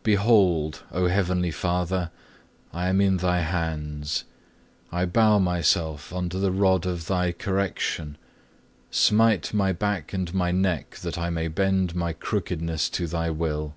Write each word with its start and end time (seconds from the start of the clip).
Behold, 0.02 0.82
O 0.92 1.08
beloved 1.08 1.54
Father, 1.54 2.10
I 2.70 2.88
am 2.88 3.00
in 3.00 3.16
Thy 3.16 3.40
hands, 3.40 4.24
I 4.92 5.06
bow 5.06 5.38
myself 5.38 6.12
under 6.12 6.38
the 6.38 6.52
rod 6.52 6.84
of 6.84 7.06
Thy 7.06 7.32
correction. 7.32 8.18
Smite 8.90 9.54
my 9.54 9.72
back 9.72 10.12
and 10.12 10.34
my 10.34 10.50
neck 10.50 10.96
that 10.96 11.16
I 11.16 11.30
may 11.30 11.48
bend 11.48 11.94
my 11.96 12.12
crookedness 12.12 12.90
to 12.90 13.06
Thy 13.06 13.30
will. 13.30 13.74